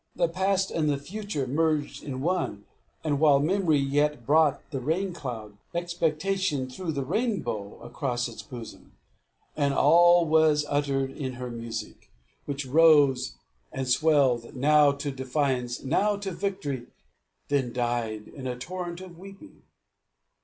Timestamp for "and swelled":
13.71-14.55